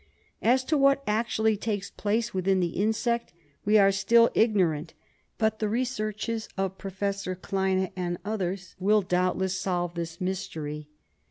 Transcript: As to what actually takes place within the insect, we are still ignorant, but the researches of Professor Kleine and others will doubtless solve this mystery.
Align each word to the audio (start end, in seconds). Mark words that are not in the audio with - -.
As 0.41 0.63
to 0.63 0.79
what 0.79 1.03
actually 1.05 1.55
takes 1.55 1.91
place 1.91 2.33
within 2.33 2.59
the 2.59 2.69
insect, 2.69 3.33
we 3.65 3.77
are 3.77 3.91
still 3.91 4.31
ignorant, 4.33 4.95
but 5.37 5.59
the 5.59 5.69
researches 5.69 6.49
of 6.57 6.79
Professor 6.79 7.35
Kleine 7.35 7.91
and 7.95 8.17
others 8.25 8.75
will 8.79 9.03
doubtless 9.03 9.55
solve 9.59 9.93
this 9.93 10.19
mystery. 10.19 10.87